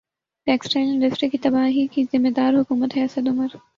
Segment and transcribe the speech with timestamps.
[0.47, 3.55] textile industry کی تباہی کی ذمہ دار حکومت ہے اسد عمر